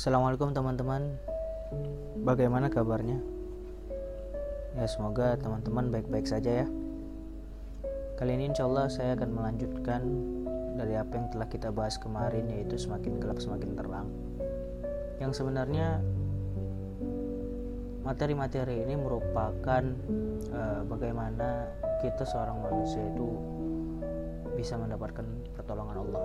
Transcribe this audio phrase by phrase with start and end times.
[0.00, 1.12] Assalamualaikum teman-teman.
[2.24, 3.20] Bagaimana kabarnya?
[4.72, 6.66] Ya semoga teman-teman baik-baik saja ya.
[8.16, 10.00] Kali ini insya Allah saya akan melanjutkan
[10.80, 14.08] dari apa yang telah kita bahas kemarin yaitu semakin gelap semakin terang.
[15.20, 16.00] Yang sebenarnya
[18.00, 19.84] materi-materi ini merupakan
[20.48, 23.36] uh, bagaimana kita seorang manusia itu
[24.56, 26.24] bisa mendapatkan pertolongan Allah.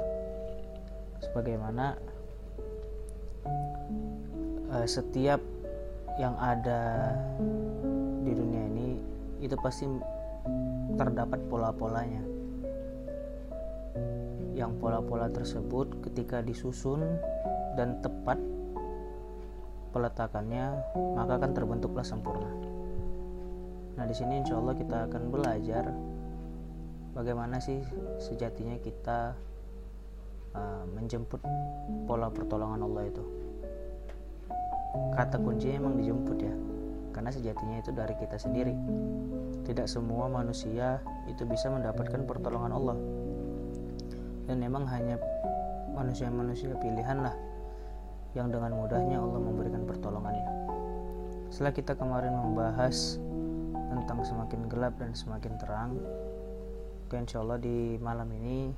[1.28, 2.15] Sebagaimana
[4.72, 5.42] uh, setiap
[6.16, 7.12] yang ada
[8.24, 8.88] di dunia ini
[9.44, 9.86] itu pasti
[10.96, 12.24] terdapat pola-polanya
[14.56, 17.04] yang pola-pola tersebut ketika disusun
[17.76, 18.40] dan tepat
[19.92, 20.80] peletakannya
[21.16, 22.48] maka akan terbentuklah sempurna.
[24.00, 25.92] Nah di sini insya Allah kita akan belajar
[27.16, 27.80] bagaimana sih
[28.20, 29.36] sejatinya kita
[30.56, 31.44] uh, menjemput
[32.08, 33.24] pola pertolongan Allah itu.
[35.12, 36.56] Kata kuncinya memang dijemput ya,
[37.12, 38.76] karena sejatinya itu dari kita sendiri.
[39.68, 42.98] Tidak semua manusia itu bisa mendapatkan pertolongan Allah,
[44.48, 45.20] dan memang hanya
[45.92, 47.36] manusia-manusia pilihan lah
[48.36, 50.48] yang dengan mudahnya Allah memberikan pertolongannya.
[51.50, 53.18] Setelah kita kemarin membahas
[53.90, 55.92] tentang semakin gelap dan semakin terang,
[57.16, 58.76] insya Allah di malam ini,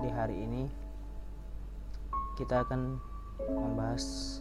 [0.00, 0.70] di hari ini,
[2.36, 3.00] kita akan
[3.48, 4.38] membahas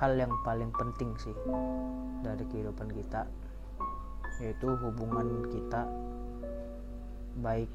[0.00, 1.36] hal yang paling penting sih
[2.24, 3.28] dari kehidupan kita,
[4.40, 5.84] yaitu hubungan kita
[7.44, 7.68] baik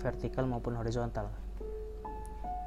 [0.00, 1.28] vertikal maupun horizontal.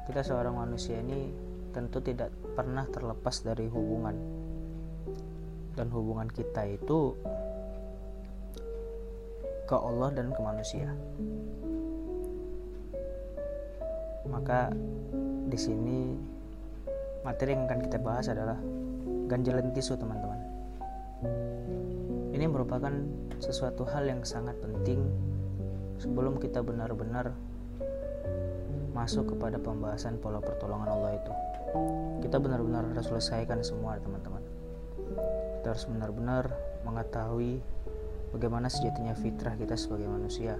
[0.06, 1.28] Kita seorang manusia ini
[1.74, 4.16] tentu tidak pernah terlepas dari hubungan
[5.76, 7.14] dan hubungan kita itu
[9.68, 10.88] ke Allah dan ke manusia.
[14.28, 14.72] Maka
[15.48, 16.14] di sini
[17.24, 18.56] materi yang akan kita bahas adalah
[19.28, 20.40] ganjalan tisu teman-teman.
[22.32, 22.92] Ini merupakan
[23.42, 25.02] sesuatu hal yang sangat penting
[25.98, 27.34] sebelum kita benar-benar
[28.94, 31.32] masuk kepada pembahasan pola pertolongan Allah itu
[32.26, 34.42] kita benar-benar harus selesaikan semua teman-teman
[35.60, 36.50] kita harus benar-benar
[36.82, 37.62] mengetahui
[38.34, 40.58] bagaimana sejatinya fitrah kita sebagai manusia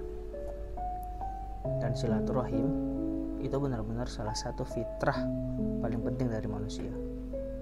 [1.83, 2.67] dan silaturahim
[3.39, 5.15] itu benar-benar salah satu fitrah
[5.79, 6.91] paling penting dari manusia.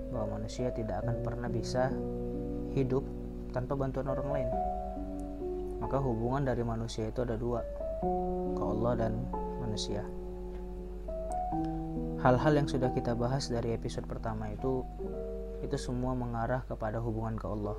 [0.10, 1.94] Bahwa manusia tidak akan pernah bisa
[2.74, 3.06] hidup
[3.54, 4.50] tanpa bantuan orang lain.
[5.78, 7.62] Maka hubungan dari manusia itu ada dua
[8.58, 9.14] ke Allah dan
[9.62, 10.02] manusia.
[12.18, 14.82] Hal-hal yang sudah kita bahas dari episode pertama itu
[15.62, 17.78] itu semua mengarah kepada hubungan ke Allah.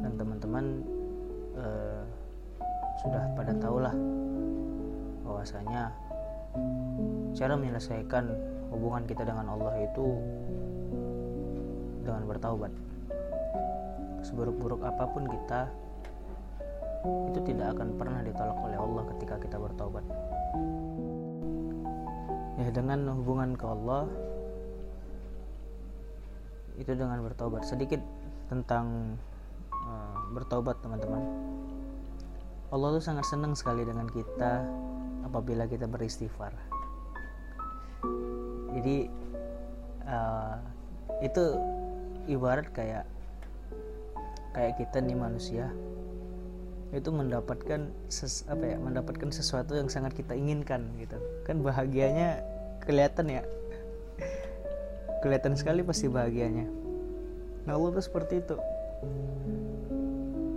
[0.00, 0.64] Dan teman-teman
[1.60, 2.02] eh,
[3.04, 3.94] sudah pada tahulah
[5.24, 5.92] bahwasanya
[7.34, 8.24] cara menyelesaikan
[8.70, 10.06] hubungan kita dengan Allah itu
[12.04, 12.72] dengan bertaubat.
[14.26, 15.70] Seburuk-buruk apa pun kita
[17.32, 20.04] itu tidak akan pernah ditolak oleh Allah ketika kita bertaubat.
[22.60, 24.04] Ya dengan hubungan ke Allah
[26.76, 28.00] itu dengan bertobat sedikit
[28.52, 29.16] tentang
[29.72, 31.24] uh, bertobat teman-teman.
[32.70, 34.62] Allah tuh sangat senang sekali dengan kita
[35.30, 36.50] apabila kita beristighfar.
[38.74, 39.06] Jadi
[40.10, 40.58] uh,
[41.22, 41.54] itu
[42.26, 43.06] ibarat kayak
[44.50, 45.70] kayak kita nih manusia
[46.90, 51.14] itu mendapatkan ses, apa ya mendapatkan sesuatu yang sangat kita inginkan gitu.
[51.46, 52.42] Kan bahagianya
[52.82, 53.42] kelihatan ya.
[55.22, 56.66] Kelihatan sekali pasti bahagianya.
[57.68, 58.58] Nah Allah tuh seperti itu.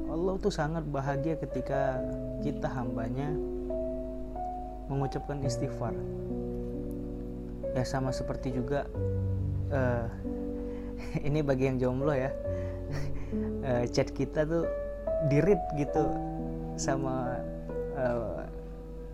[0.10, 2.02] Allah tuh sangat bahagia ketika
[2.42, 3.30] kita hambanya
[4.88, 5.94] mengucapkan istighfar.
[7.74, 8.86] Ya sama seperti juga
[9.74, 10.08] uh,
[11.28, 12.32] ini bagi yang jomblo ya.
[13.66, 14.66] Uh, chat kita tuh
[15.28, 16.06] dirit gitu
[16.78, 17.40] sama
[17.98, 18.46] uh,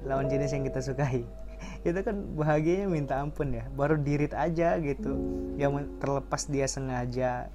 [0.05, 1.23] lawan jenis yang kita sukai.
[1.87, 5.15] Itu kan bahagianya minta ampun ya baru dirit aja gitu.
[5.55, 7.51] Yang terlepas dia sengaja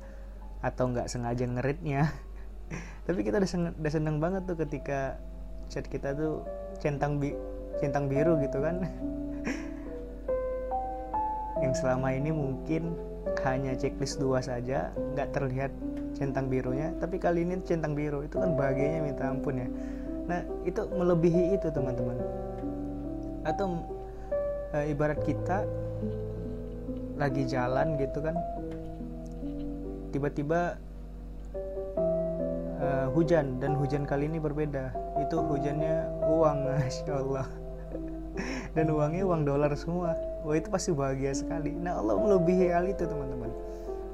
[0.65, 2.09] atau nggak sengaja ngeritnya
[3.05, 5.21] tapi kita udah, seneng, udah seneng banget tuh ketika
[5.69, 6.45] chat kita tuh
[6.81, 7.37] centang bi
[7.79, 8.85] centang biru gitu kan.
[11.63, 12.95] Yang selama ini mungkin
[13.45, 15.73] hanya checklist dua saja nggak terlihat
[16.15, 16.95] centang birunya.
[17.01, 19.69] Tapi kali ini centang biru itu kan bahagianya minta ampun ya.
[20.31, 22.17] Nah itu melebihi itu teman-teman.
[23.45, 23.81] Atau
[24.73, 25.67] e, ibarat kita
[27.19, 28.37] lagi jalan gitu kan.
[30.15, 30.79] Tiba-tiba
[32.81, 34.95] e, hujan dan hujan kali ini berbeda.
[35.21, 37.64] Itu hujannya uang masya Allah
[38.75, 40.19] dan uangnya uang dolar semua.
[40.43, 41.73] Wah itu pasti bahagia sekali.
[41.73, 43.51] Nah Allah melebihi hal itu teman-teman.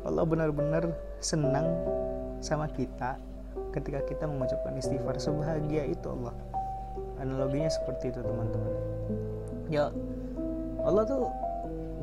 [0.04, 0.84] Allah benar-benar
[1.20, 1.66] senang
[2.40, 3.20] sama kita
[3.72, 6.36] ketika kita mengucapkan istighfar sebahagia itu Allah.
[7.20, 8.72] Analoginya seperti itu teman-teman.
[9.72, 9.88] Ya
[10.84, 11.28] Allah tuh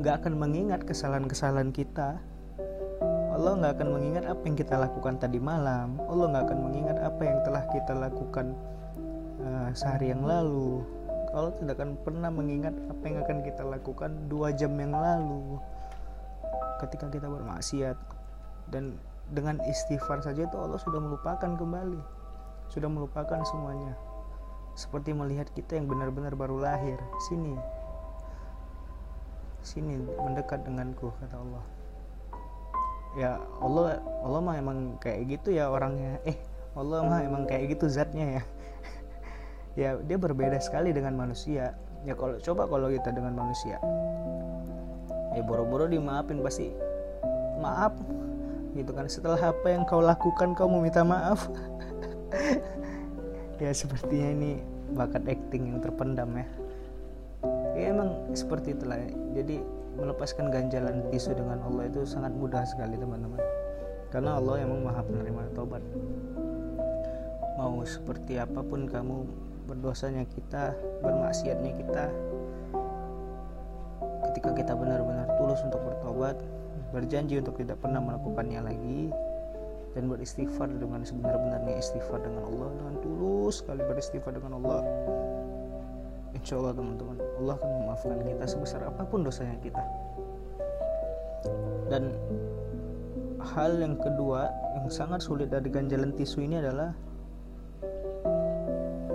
[0.02, 2.18] nggak akan mengingat kesalahan-kesalahan kita.
[3.38, 6.02] Allah nggak akan mengingat apa yang kita lakukan tadi malam.
[6.10, 8.58] Allah nggak akan mengingat apa yang telah kita lakukan
[9.46, 10.97] uh, sehari yang lalu
[11.38, 15.62] Allah tidak akan pernah mengingat apa yang akan kita lakukan dua jam yang lalu.
[16.82, 17.98] Ketika kita bermaksiat.
[18.68, 18.98] Dan
[19.32, 22.02] dengan istighfar saja itu Allah sudah melupakan kembali.
[22.74, 23.94] Sudah melupakan semuanya.
[24.74, 26.98] Seperti melihat kita yang benar-benar baru lahir.
[27.30, 27.54] Sini.
[29.62, 31.64] Sini mendekat denganku kata Allah.
[33.18, 33.32] Ya
[33.62, 36.18] Allah Allah mah emang kayak gitu ya orangnya.
[36.26, 36.38] Eh
[36.78, 38.44] Allah mah emang kayak gitu zatnya ya
[39.78, 41.78] ya dia berbeda sekali dengan manusia.
[42.02, 43.78] Ya kalau coba kalau kita dengan manusia.
[45.38, 46.74] Ya boro-boro dimaafin pasti
[47.62, 47.94] maaf
[48.74, 49.06] gitu kan.
[49.06, 51.46] Setelah apa yang kau lakukan kau mau minta maaf.
[53.58, 54.62] Ya sepertinya ini
[54.94, 56.46] bakat acting yang terpendam ya.
[57.74, 59.02] Ya emang seperti itulah.
[59.34, 59.66] Jadi
[59.98, 63.42] melepaskan ganjalan tisu dengan Allah itu sangat mudah sekali teman-teman.
[64.14, 65.82] Karena Allah emang maha penerima tobat
[67.58, 69.26] mau seperti apa pun kamu
[69.68, 70.72] berdosanya kita
[71.04, 72.06] bermaksiatnya kita.
[74.32, 76.40] Ketika kita benar-benar tulus untuk bertobat
[76.96, 79.12] berjanji untuk tidak pernah melakukannya lagi
[79.92, 84.82] dan beristighfar dengan sebenar-benarnya istighfar dengan Allah dengan tulus sekali beristighfar dengan Allah.
[86.38, 89.84] Insya Allah teman-teman Allah akan memaafkan kita sebesar apa pun dosanya kita.
[91.88, 92.14] Dan
[93.42, 96.94] hal yang kedua yang sangat sulit dari ganjalan tisu ini adalah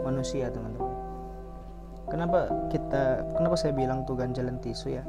[0.02, 0.92] manusia teman-teman.
[2.10, 5.04] Kenapa kita kenapa saya bilang tuh ganjalan tisu ya?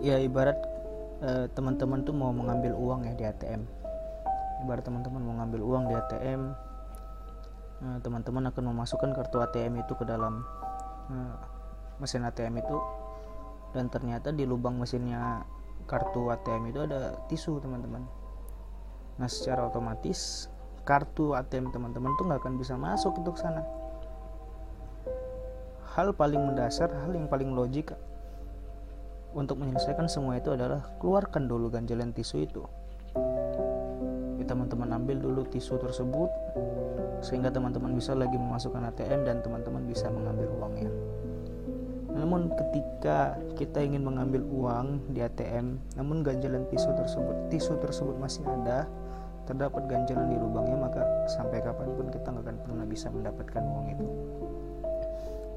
[0.00, 0.56] Ya ibarat
[1.20, 3.62] eh, teman-teman tuh mau mengambil uang ya di ATM
[4.56, 6.42] ibarat teman-teman mau ngambil uang di ATM
[7.76, 10.40] Nah, teman-teman akan memasukkan kartu ATM itu ke dalam
[11.12, 11.36] uh,
[12.00, 12.78] mesin ATM itu.
[13.76, 15.44] Dan ternyata di lubang mesinnya
[15.84, 18.00] kartu ATM itu ada tisu teman-teman.
[19.20, 20.48] Nah secara otomatis
[20.86, 23.66] kartu ATM teman-teman tuh nggak akan bisa masuk untuk sana.
[25.98, 27.90] Hal paling mendasar hal yang paling logik
[29.34, 32.62] untuk menyelesaikan semua itu adalah keluarkan dulu ganjalan tisu itu.
[34.46, 36.30] Teman-teman ambil dulu tisu tersebut
[37.18, 40.86] sehingga teman-teman bisa lagi memasukkan ATM dan teman-teman bisa mengambil uangnya.
[42.14, 48.46] Namun ketika kita ingin mengambil uang di ATM namun ganjalan tisu tersebut tisu tersebut masih
[48.46, 48.86] ada
[49.46, 53.86] terdapat ganjalan di lubangnya maka sampai kapan pun kita nggak akan pernah bisa mendapatkan uang
[53.94, 54.06] itu.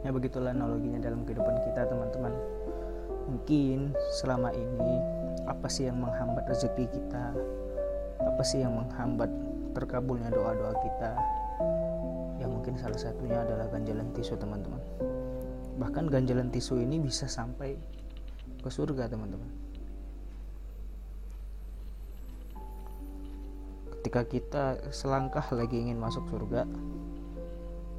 [0.05, 2.31] Ya begitulah analoginya dalam kehidupan kita teman-teman.
[3.27, 4.93] Mungkin selama ini
[5.49, 7.33] apa sih yang menghambat rezeki kita?
[8.23, 9.29] Apa sih yang menghambat
[9.73, 11.11] terkabulnya doa-doa kita?
[12.39, 14.79] Ya mungkin salah satunya adalah ganjalan tisu teman-teman.
[15.81, 17.75] Bahkan ganjalan tisu ini bisa sampai
[18.59, 19.68] ke surga teman-teman
[23.99, 24.63] ketika kita
[24.95, 26.63] selangkah lagi ingin masuk surga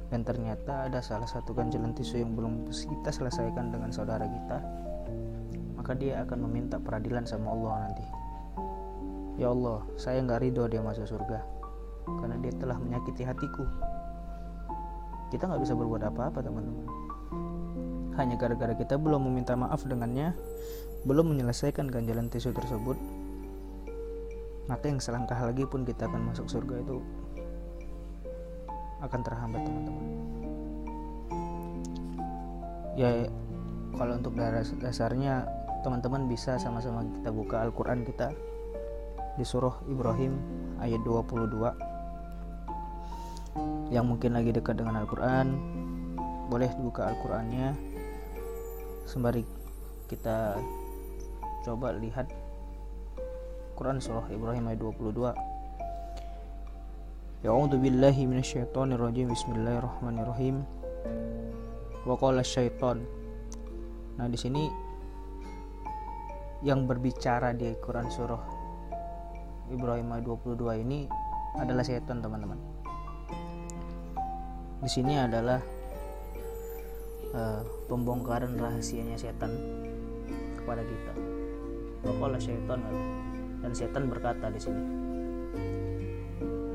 [0.09, 4.57] dan ternyata ada salah satu ganjalan tisu yang belum kita selesaikan dengan saudara kita
[5.77, 8.21] maka dia akan meminta peradilan sama Allah nanti
[9.39, 11.39] Ya Allah, saya nggak ridho dia masuk surga
[12.21, 13.63] karena dia telah menyakiti hatiku.
[15.33, 16.85] Kita nggak bisa berbuat apa-apa teman-teman.
[18.21, 20.35] Hanya gara-gara kita belum meminta maaf dengannya,
[21.07, 22.99] belum menyelesaikan ganjalan tisu tersebut,
[24.71, 27.03] maka yang selangkah lagi pun kita akan masuk surga itu
[29.03, 30.05] akan terhambat teman-teman.
[32.95, 33.27] Ya,
[33.99, 34.31] kalau untuk
[34.79, 35.43] dasarnya
[35.83, 38.31] teman-teman bisa sama-sama kita buka Al-Quran kita
[39.35, 40.39] di surah Ibrahim
[40.79, 45.59] ayat 22 yang mungkin lagi dekat dengan Al-Quran
[46.47, 47.75] boleh dibuka Al-Qurannya
[49.03, 49.43] sembari
[50.07, 50.55] kita
[51.67, 52.40] coba lihat
[53.81, 55.33] Quran surah Ibrahim ayat 22
[57.41, 60.61] Ya'udzu billahi minasyaitonir rajim Bismillahirrahmanirrahim.
[62.05, 63.01] Wa qala syaiton
[64.21, 64.69] Nah, di sini
[66.61, 68.45] yang berbicara di Quran surah
[69.73, 71.09] Ibrahim 22 ini
[71.57, 72.61] adalah setan teman-teman.
[74.77, 75.57] Di sini adalah
[77.33, 79.57] uh, pembongkaran rahasianya setan
[80.61, 81.13] kepada kita.
[82.05, 82.85] Pokoknya setan
[83.61, 84.83] dan setan berkata di sini.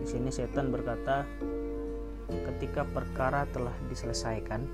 [0.02, 1.26] Di sini setan berkata
[2.26, 4.66] ketika perkara telah diselesaikan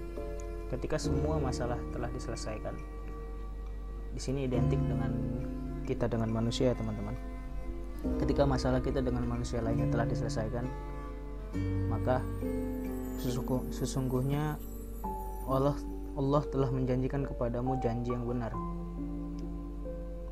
[0.73, 2.73] ketika semua masalah telah diselesaikan.
[4.13, 5.13] Di sini identik dengan
[5.85, 7.17] kita dengan manusia ya teman-teman.
[8.21, 10.67] Ketika masalah kita dengan manusia lainnya telah diselesaikan
[11.93, 12.25] maka
[13.71, 14.57] sesungguhnya
[15.47, 15.77] Allah
[16.17, 18.53] Allah telah menjanjikan kepadamu janji yang benar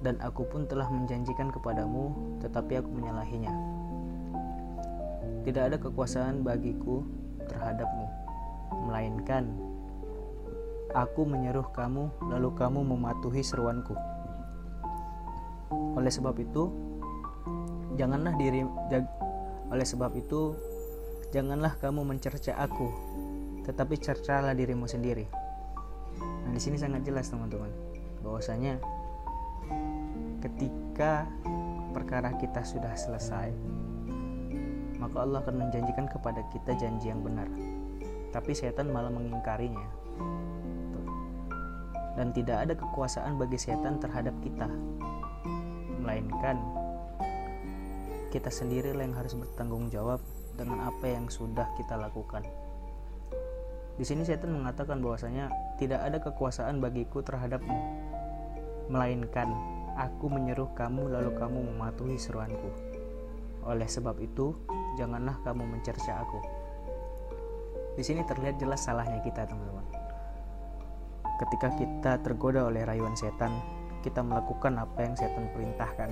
[0.00, 3.52] dan aku pun telah menjanjikan kepadamu tetapi aku menyalahinya.
[5.44, 7.04] Tidak ada kekuasaan bagiku
[7.48, 8.06] terhadapmu
[8.86, 9.50] melainkan
[10.94, 13.94] aku menyeruh kamu lalu kamu mematuhi seruanku.
[15.94, 16.70] Oleh sebab itu
[17.94, 19.06] janganlah diri jag,
[19.70, 20.54] oleh sebab itu
[21.30, 22.90] janganlah kamu mencerca aku
[23.66, 25.30] tetapi cercalah dirimu sendiri.
[26.18, 27.70] Nah di sini sangat jelas teman-teman
[28.26, 28.82] bahwasanya
[30.40, 31.28] ketika
[31.92, 33.52] perkara kita sudah selesai
[35.00, 37.48] maka Allah akan menjanjikan kepada kita janji yang benar.
[38.30, 39.88] Tapi setan malah mengingkarinya.
[42.14, 44.68] Dan tidak ada kekuasaan bagi setan terhadap kita.
[46.04, 46.60] Melainkan
[48.30, 50.20] kita sendirilah yang harus bertanggung jawab
[50.54, 52.44] dengan apa yang sudah kita lakukan.
[53.96, 55.48] Di sini setan mengatakan bahwasanya
[55.80, 57.74] tidak ada kekuasaan bagiku terhadapmu,
[58.90, 59.54] melainkan
[59.94, 62.70] aku menyeruh kamu lalu kamu mematuhi seruanku.
[63.62, 64.56] Oleh sebab itu,
[64.98, 66.40] janganlah kamu mencerca aku.
[67.94, 69.84] Di sini terlihat jelas salahnya kita, teman-teman.
[71.38, 73.52] Ketika kita tergoda oleh rayuan setan,
[74.00, 76.10] kita melakukan apa yang setan perintahkan,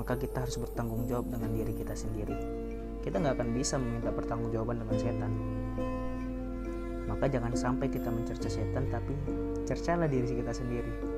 [0.00, 2.36] maka kita harus bertanggung jawab dengan diri kita sendiri.
[3.04, 5.32] Kita nggak akan bisa meminta pertanggungjawaban dengan setan.
[7.12, 9.12] Maka jangan sampai kita mencerca setan, tapi
[9.68, 11.11] cercalah diri kita sendiri.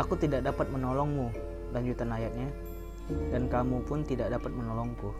[0.00, 1.28] Aku tidak dapat menolongmu,
[1.76, 2.48] lanjutan ayatnya,
[3.28, 5.12] dan kamu pun tidak dapat menolongku.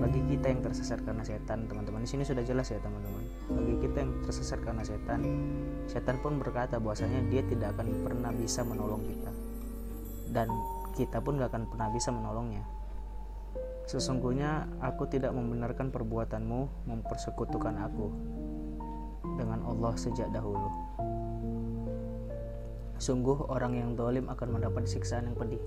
[0.00, 3.24] Bagi kita yang tersesat karena setan, teman-teman, di sini sudah jelas ya, teman-teman.
[3.52, 5.20] Bagi kita yang tersesat karena setan,
[5.84, 9.30] setan pun berkata bahwasanya dia tidak akan pernah bisa menolong kita.
[10.32, 10.48] Dan
[10.96, 12.64] kita pun gak akan pernah bisa menolongnya.
[13.84, 18.06] Sesungguhnya aku tidak membenarkan perbuatanmu mempersekutukan aku
[19.36, 20.68] dengan Allah sejak dahulu.
[23.02, 25.58] Sungguh orang yang dolim akan mendapat siksaan yang pedih.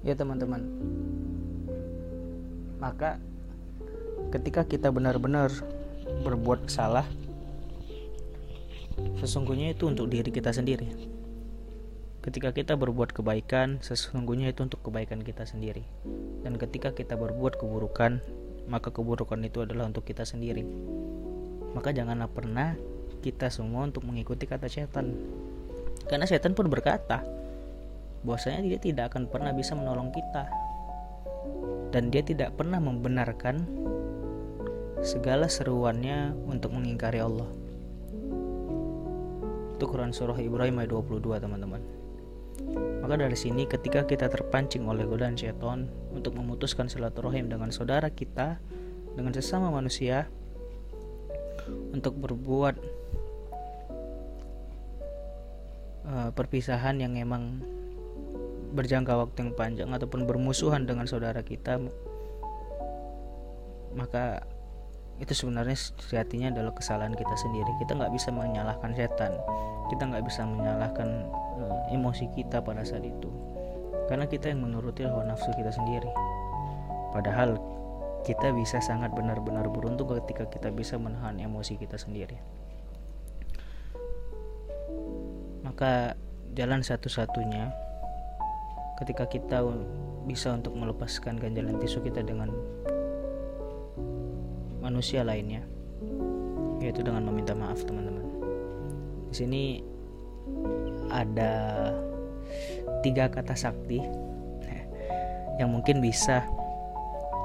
[0.00, 0.64] Ya teman-teman,
[2.80, 3.20] maka
[4.32, 5.52] ketika kita benar-benar
[6.24, 7.04] berbuat salah,
[9.20, 11.12] sesungguhnya itu untuk diri kita sendiri
[12.24, 15.84] Ketika kita berbuat kebaikan, sesungguhnya itu untuk kebaikan kita sendiri.
[16.40, 18.24] Dan ketika kita berbuat keburukan,
[18.64, 20.64] maka keburukan itu adalah untuk kita sendiri.
[21.76, 22.80] Maka janganlah pernah
[23.20, 25.12] kita semua untuk mengikuti kata setan.
[26.08, 27.24] Karena setan pun berkata
[28.24, 30.48] bahwasanya dia tidak akan pernah bisa menolong kita.
[31.92, 33.62] Dan dia tidak pernah membenarkan
[35.04, 37.46] segala seruannya untuk mengingkari Allah.
[39.76, 41.82] Itu Quran Surah Ibrahim ayat 22 teman-teman.
[43.04, 48.56] Maka dari sini ketika kita terpancing oleh godaan setan untuk memutuskan silaturahim dengan saudara kita,
[49.12, 50.26] dengan sesama manusia,
[51.92, 52.80] untuk berbuat
[56.08, 57.60] uh, perpisahan yang memang
[58.74, 61.78] berjangka waktu yang panjang ataupun bermusuhan dengan saudara kita,
[63.94, 64.42] maka
[65.22, 67.70] itu sebenarnya sejatinya adalah kesalahan kita sendiri.
[67.78, 69.32] Kita nggak bisa menyalahkan setan.
[69.94, 71.08] Kita nggak bisa menyalahkan
[71.62, 73.30] uh, emosi kita pada saat itu.
[74.10, 76.10] Karena kita yang menuruti hawa nafsu kita sendiri.
[77.14, 77.56] Padahal
[78.26, 82.63] kita bisa sangat benar-benar beruntung ketika kita bisa menahan emosi kita sendiri
[85.74, 86.14] maka
[86.54, 87.66] jalan satu-satunya
[89.02, 89.58] ketika kita
[90.22, 92.54] bisa untuk melepaskan ganjalan tisu kita dengan
[94.78, 95.66] manusia lainnya
[96.78, 98.22] yaitu dengan meminta maaf teman-teman.
[99.28, 99.82] Di sini
[101.10, 101.90] ada
[103.02, 103.98] tiga kata sakti
[105.58, 106.46] yang mungkin bisa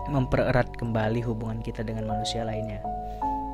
[0.05, 2.77] mempererat kembali hubungan kita dengan manusia lainnya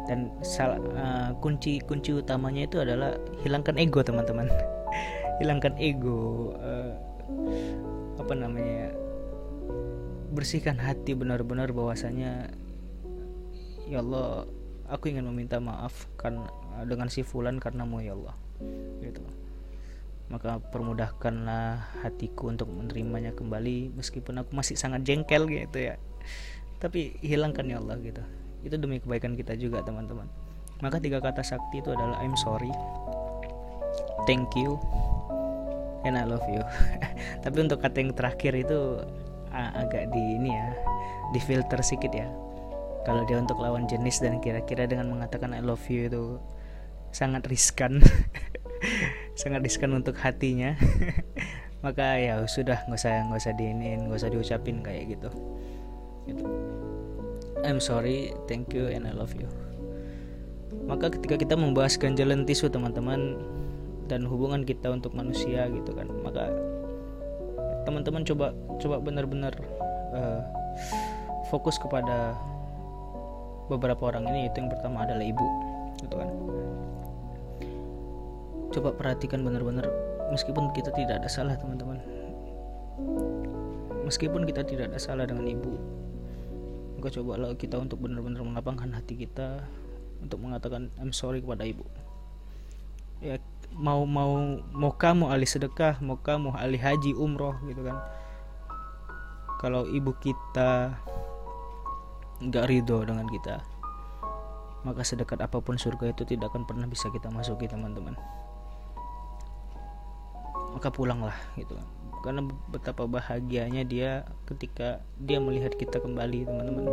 [0.05, 4.49] dan salah uh, kunci kunci utamanya itu adalah hilangkan ego teman-teman.
[5.41, 6.93] Hilangkan ego uh,
[8.21, 8.93] apa namanya
[10.31, 12.49] bersihkan hati benar-benar bahwasanya
[13.89, 14.47] ya Allah
[14.87, 16.47] aku ingin meminta maaf kan
[16.85, 18.35] dengan si fulan karenamu ya Allah.
[19.01, 19.21] Gitu.
[20.31, 25.99] Maka permudahkanlah hatiku untuk menerimanya kembali meskipun aku masih sangat jengkel gitu ya.
[26.79, 28.23] Tapi hilangkan ya Allah gitu
[28.65, 30.25] itu demi kebaikan kita juga teman-teman.
[30.81, 32.73] Maka tiga kata sakti itu adalah I'm sorry.
[34.25, 34.81] Thank you.
[36.03, 36.65] And I love you.
[37.45, 38.99] Tapi untuk kata yang terakhir itu
[39.55, 40.67] agak di ini ya
[41.31, 42.27] di filter sedikit ya.
[43.05, 46.41] Kalau dia untuk lawan jenis dan kira-kira dengan mengatakan I love you itu
[47.13, 48.01] sangat riskan.
[49.39, 50.77] Sangat riskan untuk hatinya.
[51.85, 55.29] Maka ya sudah nggak usah nggak usah diinin nggak usah diucapin kayak gitu.
[56.29, 56.45] Gitu
[57.65, 59.49] I'm sorry thank you and I love you.
[60.85, 63.41] Maka ketika kita membahas ganjalan tisu teman-teman
[64.05, 66.53] dan hubungan kita untuk manusia gitu kan maka
[67.89, 69.57] teman-teman coba coba benar-benar
[70.13, 70.45] uh,
[71.49, 72.37] fokus kepada
[73.65, 74.53] beberapa orang ini.
[74.53, 75.47] Itu yang pertama adalah ibu
[76.05, 76.29] gitu kan.
[78.69, 79.89] Coba perhatikan benar-benar
[80.29, 81.97] meskipun kita tidak ada salah teman-teman.
[84.05, 86.04] Meskipun kita tidak ada salah dengan ibu
[87.05, 89.61] maka cobalah kita untuk benar-benar melapangkan hati kita
[90.25, 91.85] untuk mengatakan I'm sorry kepada ibu.
[93.21, 93.37] Ya
[93.77, 98.01] mau mau mau kamu ahli sedekah mau kamu ahli haji umroh gitu kan.
[99.61, 100.97] Kalau ibu kita
[102.41, 103.61] nggak ridho dengan kita
[104.81, 108.17] maka sedekat apa pun surga itu tidak akan pernah bisa kita masuki teman-teman.
[110.73, 111.85] Maka pulanglah gitu kan
[112.25, 112.41] karena
[112.73, 116.85] betapa bahagianya dia ketika dia melihat kita kembali teman-teman.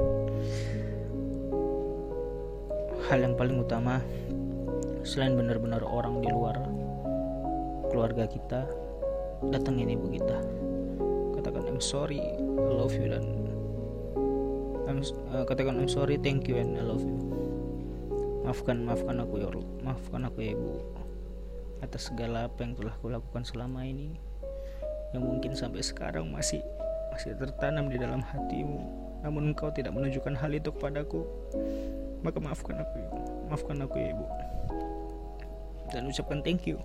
[3.09, 4.05] Hal yang paling utama
[5.09, 6.61] selain benar-benar orang di luar
[7.89, 8.69] keluarga kita
[9.49, 10.37] datangin ibu kita.
[11.41, 13.25] Katakan I'm sorry I love you dan
[14.85, 15.01] I'm,
[15.33, 17.17] uh, katakan I'm sorry thank you and I love you.
[18.45, 19.49] Maafkan maafkan aku ya
[19.81, 20.77] maafkan aku ya ibu
[21.81, 24.32] atas segala apa yang telah kulakukan selama ini
[25.13, 26.65] yang mungkin sampai sekarang masih
[27.13, 28.81] masih tertanam di dalam hatimu.
[29.23, 31.23] Namun engkau tidak menunjukkan hal itu kepadaku.
[32.25, 33.09] Maka maafkan aku ya
[33.53, 34.27] maafkan aku ya ibu.
[35.93, 36.81] Dan ucapkan thank you.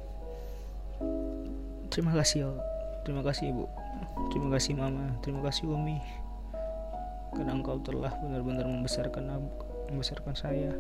[1.88, 2.50] Terima kasih ya
[3.08, 3.66] terima kasih ibu.
[4.36, 5.16] Terima kasih mama.
[5.24, 5.98] Terima kasih umi.
[7.32, 9.48] Karena engkau telah benar-benar membesarkan
[9.88, 10.76] membesarkan saya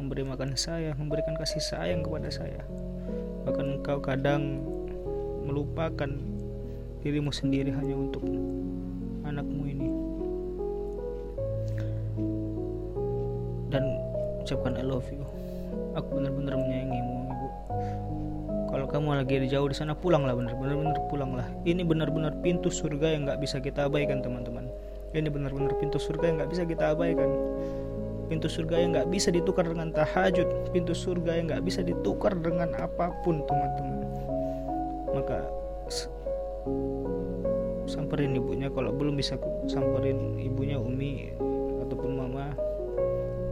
[0.00, 2.60] memberi makan saya memberikan kasih sayang kepada saya.
[3.48, 4.60] Bahkan engkau kadang
[5.46, 6.10] melupakan
[7.02, 8.22] dirimu sendiri hanya untuk
[9.26, 9.88] anakmu ini.
[13.74, 13.84] Dan
[14.42, 15.26] ucapkan I love you.
[15.98, 17.48] Aku benar-benar menyayangimu ibu.
[18.72, 21.48] Kalau kamu lagi di jauh di sana pulanglah benar-benar benar pulanglah.
[21.66, 24.70] Ini benar-benar pintu surga yang nggak bisa kita abaikan teman-teman.
[25.12, 27.28] Ini benar-benar pintu surga yang nggak bisa kita abaikan.
[28.32, 30.48] Pintu surga yang nggak bisa ditukar dengan tahajud.
[30.72, 34.08] Pintu surga yang nggak bisa ditukar dengan apa pun teman-teman.
[35.12, 35.44] Maka
[37.86, 41.34] samperin ibunya kalau belum bisa samperin ibunya Umi
[41.82, 42.54] ataupun mama.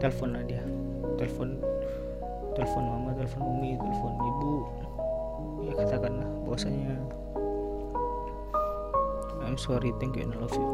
[0.00, 0.64] Telepon aja
[1.20, 1.60] telepon
[2.56, 4.54] telepon mama telepon umi telepon ibu.
[5.60, 6.96] Ya katakanlah bahwasanya
[9.44, 10.68] I'm sorry thank you and I love you.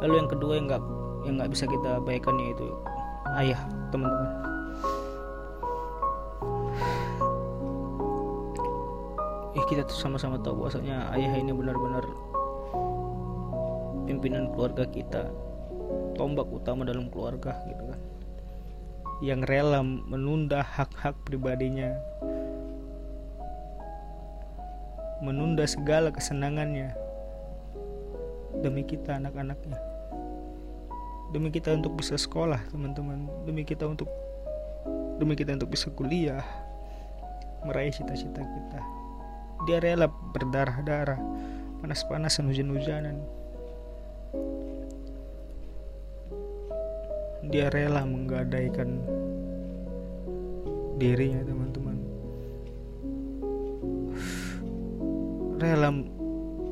[0.00, 0.84] Lalu yang kedua yang nggak
[1.28, 2.72] yang nggak bisa kita abaikan yaitu
[3.36, 3.60] ayah
[3.92, 4.49] teman-teman
[9.70, 12.02] kita sama-sama tahu bahwasanya ayah ini benar-benar
[14.10, 15.30] pimpinan keluarga kita
[16.18, 18.00] tombak utama dalam keluarga gitu kan.
[19.22, 21.94] Yang rela menunda hak-hak pribadinya,
[25.22, 26.90] menunda segala kesenangannya
[28.66, 29.78] demi kita anak-anaknya,
[31.30, 34.10] demi kita untuk bisa sekolah teman-teman, demi kita untuk
[35.22, 36.42] demi kita untuk bisa kuliah,
[37.62, 38.99] meraih cita-cita kita.
[39.68, 41.20] Dia rela berdarah-darah,
[41.84, 43.20] panas-panasan hujan-hujanan.
[47.50, 49.04] Dia rela menggadaikan
[50.96, 51.96] dirinya teman-teman.
[55.60, 55.88] Rela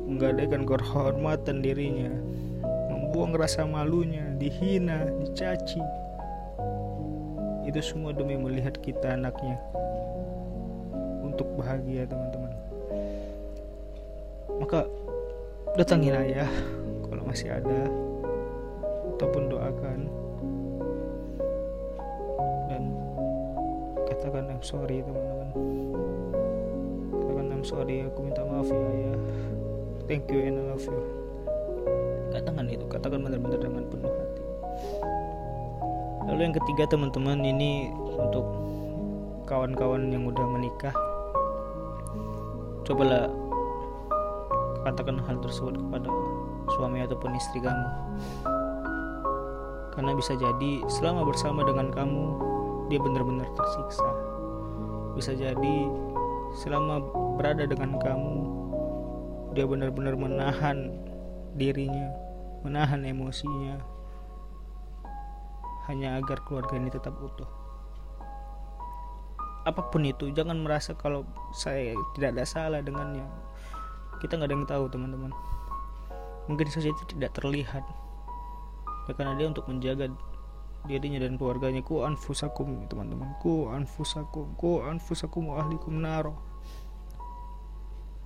[0.09, 2.09] menggadaikan kehormatan dirinya
[2.89, 5.81] membuang rasa malunya dihina dicaci.
[7.69, 9.61] Itu semua demi melihat kita anaknya
[11.21, 12.28] untuk bahagia teman-teman
[14.69, 14.85] maka
[15.81, 16.45] datangin ayah
[17.09, 17.89] kalau masih ada
[19.17, 20.05] ataupun doakan.
[24.05, 25.49] Katakan I'm sorry teman-teman.
[27.17, 28.77] Katakan I'm sorry aku minta maaf ya
[29.09, 29.13] ya
[30.05, 31.01] thank you and I love you.
[32.29, 34.43] Katakan itu katakan benar-benar dengan penuh hati.
[36.29, 37.89] Lalu yang ketiga teman-teman ini
[38.21, 38.45] untuk
[39.49, 40.93] kawan-kawan yang udah menikah.
[42.85, 43.38] Cobalah
[44.89, 46.09] katakan hal tersebut kepada
[46.75, 47.87] suami ataupun istri kamu
[49.99, 52.25] karena bisa jadi selama bersama dengan kamu
[52.89, 54.09] dia benar-benar tersiksa.
[55.13, 55.75] Bisa jadi
[56.57, 57.03] selama
[57.37, 58.35] berada dengan kamu,
[59.53, 61.03] dia benar-benar menahan
[61.53, 62.09] dirinya,
[62.65, 63.77] menahan emosinya,
[65.91, 67.47] hanya agar keluarga ini tetap utuh.
[69.67, 73.27] apa pun itu jangan merasa kalau saya tidak ada salah dengannya
[74.19, 75.31] kita nggak ada yang tahu teman-teman.
[76.51, 77.83] Mungkin saja itu tidak terlihat.
[79.07, 80.11] Ya karena dia untuk menjaga
[80.85, 81.81] dirinya dan keluarganya.
[81.81, 83.35] Ku anfusakum teman-teman.
[83.39, 86.49] Ku anfusakum ku anfusakum wa ahlikum naro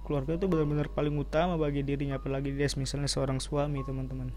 [0.03, 4.35] keluarga itu benar-benar paling utama bagi dirinya apalagi dia misalnya seorang suami teman-teman.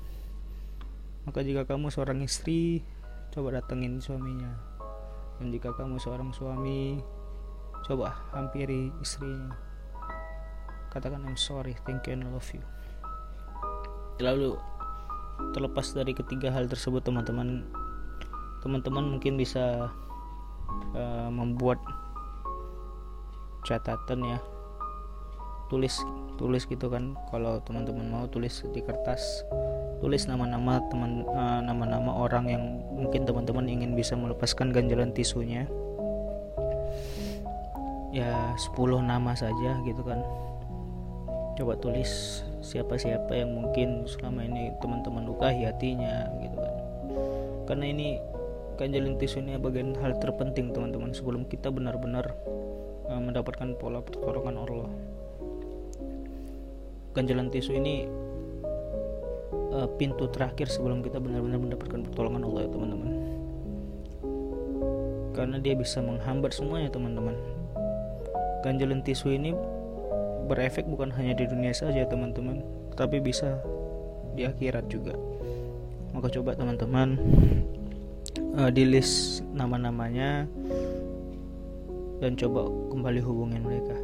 [1.26, 2.86] Maka jika kamu seorang istri
[3.34, 4.54] coba datengin suaminya.
[5.42, 7.02] Dan jika kamu seorang suami
[7.84, 9.65] coba hampiri istrinya
[10.96, 12.64] katakan I'm sorry thank you and I love you.
[14.16, 14.56] Lalu
[15.52, 17.68] terlepas dari ketiga hal tersebut teman-teman
[18.64, 19.92] teman-teman mungkin bisa
[20.96, 21.76] uh, membuat
[23.68, 24.40] catatan ya.
[25.68, 26.00] Tulis
[26.40, 29.44] tulis gitu kan kalau teman-teman mau tulis di kertas
[29.96, 35.68] tulis nama-nama teman uh, nama-nama orang yang mungkin teman-teman ingin bisa melepaskan ganjalan tisunya.
[38.16, 38.72] Ya 10
[39.04, 40.24] nama saja gitu kan
[41.56, 46.74] coba tulis siapa-siapa yang mungkin selama ini teman-teman lukai hatinya gitu kan.
[47.66, 48.08] Karena ini
[48.76, 52.36] ganjalan tisu ini bagian hal terpenting teman-teman sebelum kita benar-benar
[53.08, 54.90] uh, mendapatkan pola pertolongan Allah.
[57.16, 58.04] Ganjalan tisu ini
[59.72, 63.10] uh, pintu terakhir sebelum kita benar-benar mendapatkan pertolongan Allah ya teman-teman.
[65.32, 67.36] Karena dia bisa menghambat semuanya teman-teman.
[68.60, 69.56] Ganjalan tisu ini
[70.46, 72.62] berefek bukan hanya di dunia saja teman-teman
[72.94, 73.60] tapi bisa
[74.38, 75.12] di akhirat juga.
[76.16, 77.18] Maka coba teman-teman
[78.56, 80.48] uh, di list nama-namanya
[82.22, 83.96] dan coba kembali hubungin mereka.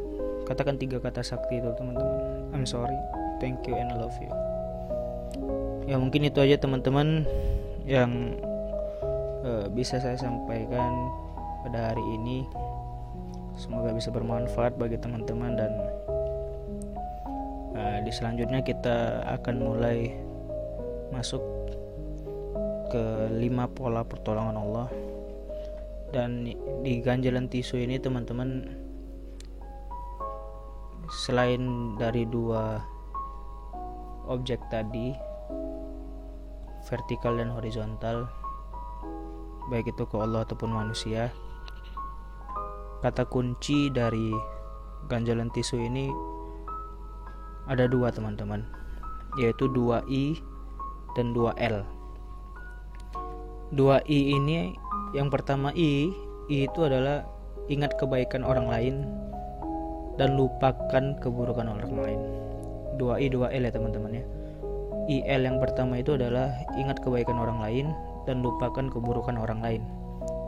[0.45, 2.53] Katakan tiga kata sakti itu teman-teman.
[2.53, 2.97] I'm sorry.
[3.41, 4.33] Thank you and I love you.
[5.89, 7.25] Ya mungkin itu aja teman-teman
[7.89, 8.37] yang
[9.43, 11.11] uh, bisa saya sampaikan
[11.65, 12.45] pada hari ini.
[13.57, 15.73] Semoga bisa bermanfaat bagi teman-teman dan
[18.03, 20.15] di selanjutnya kita akan mulai
[21.15, 21.43] masuk
[22.91, 24.89] ke lima pola pertolongan Allah.
[26.13, 26.45] Dan
[26.85, 28.69] di ganjalan tisu ini teman-teman
[31.25, 32.85] selain dari dua
[34.29, 35.17] objek tadi
[36.89, 38.29] vertikal dan horizontal
[39.71, 41.31] baik itu ke Allah ataupun manusia
[43.01, 44.35] kata kunci dari
[45.07, 46.11] ganjalan tisu ini
[47.69, 48.65] ada dua teman-teman.
[49.41, 50.37] Yaitu 2i
[51.17, 51.85] dan 2l
[53.73, 54.77] 2i ini
[55.17, 56.13] yang pertama i
[56.53, 57.25] i itu adalah
[57.73, 59.09] ingat kebaikan orang lain
[60.21, 62.21] dan lupakan keburukan orang lain.
[63.01, 64.25] 2i 2l ya teman-teman ya.
[65.11, 67.87] IL yang pertama itu adalah ingat kebaikan orang lain
[68.29, 69.83] dan lupakan keburukan orang lain.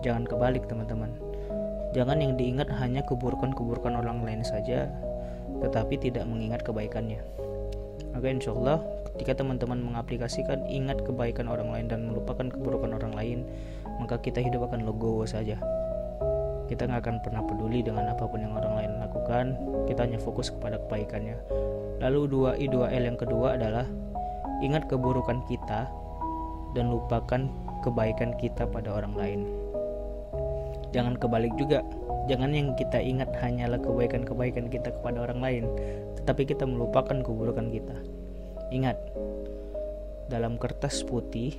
[0.06, 1.10] Jangan kebalik teman-teman.
[1.90, 4.90] Jangan yang diingat hanya keburukan-keburukan orang lain saja,
[5.60, 7.20] tetapi tidak mengingat kebaikannya.
[8.14, 8.78] Maka insya Allah
[9.14, 13.38] ketika teman-teman mengaplikasikan ingat kebaikan orang lain dan melupakan keburukan orang lain,
[14.02, 15.58] maka kita hidup akan legowo saja.
[16.66, 19.46] Kita nggak akan pernah peduli dengan apa pun yang orang lain lakukan,
[19.86, 21.36] kita hanya fokus kepada kebaikannya.
[22.02, 23.86] Lalu 2I 2L yang kedua adalah
[24.64, 25.86] ingat keburukan kita
[26.74, 27.46] dan lupakan
[27.86, 29.40] kebaikan kita pada orang lain.
[30.90, 31.82] Jangan kebalik juga.
[32.24, 35.64] Jangan yang kita ingat hanyalah kebaikan-kebaikan kita kepada orang lain,
[36.16, 37.96] tetapi kita melupakan keburukan kita.
[38.72, 38.96] Ingat,
[40.32, 41.52] dalam kertas putih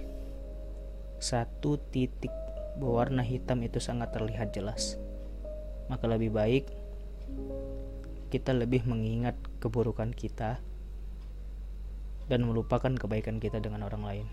[1.22, 2.34] satu titik
[2.76, 4.98] berwarna hitam itu sangat terlihat jelas.
[5.86, 6.66] Maka lebih baik
[8.34, 10.60] kita lebih mengingat keburukan kita
[12.26, 14.28] dan melupakan kebaikan kita dengan orang lain.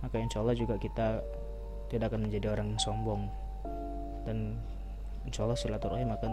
[0.00, 1.20] Maka insya Allah juga kita
[1.90, 3.26] tidak akan menjadi orang yang sombong
[4.22, 4.56] dan
[5.28, 6.32] insya Allah silaturahim akan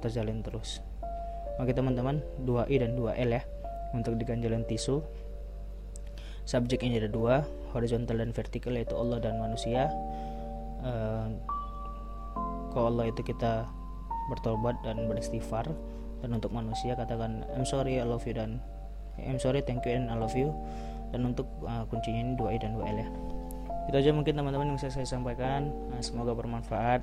[0.00, 0.80] terjalin terus.
[1.60, 3.42] Oke teman-teman, 2i dan 2l ya
[3.92, 5.02] untuk di ganjalan tisu.
[6.48, 7.44] Subjeknya ada dua,
[7.76, 9.92] horizontal dan vertikal yaitu Allah dan manusia.
[10.80, 11.28] Uh,
[12.72, 13.68] kalau Allah itu kita
[14.30, 15.66] bertobat dan beristighfar
[16.22, 18.62] dan untuk manusia katakan I'm sorry I love you dan
[19.18, 20.54] I'm sorry thank you and I love you
[21.10, 23.08] dan untuk uh, kuncinya ini 2i dan 2l ya
[23.90, 27.02] itu aja mungkin teman-teman yang bisa saya sampaikan nah, semoga bermanfaat